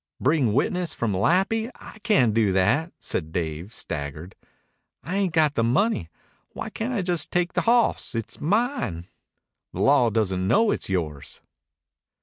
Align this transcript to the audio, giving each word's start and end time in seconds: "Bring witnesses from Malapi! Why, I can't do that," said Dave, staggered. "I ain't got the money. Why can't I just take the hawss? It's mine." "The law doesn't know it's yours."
"Bring 0.19 0.53
witnesses 0.53 0.95
from 0.95 1.11
Malapi! 1.11 1.65
Why, 1.65 1.71
I 1.93 1.99
can't 1.99 2.33
do 2.33 2.51
that," 2.53 2.91
said 2.99 3.31
Dave, 3.31 3.71
staggered. 3.71 4.33
"I 5.03 5.17
ain't 5.17 5.31
got 5.33 5.53
the 5.53 5.63
money. 5.63 6.09
Why 6.53 6.71
can't 6.71 6.91
I 6.91 7.03
just 7.03 7.29
take 7.29 7.53
the 7.53 7.61
hawss? 7.61 8.15
It's 8.15 8.41
mine." 8.41 9.05
"The 9.73 9.81
law 9.81 10.09
doesn't 10.09 10.47
know 10.47 10.71
it's 10.71 10.89
yours." 10.89 11.41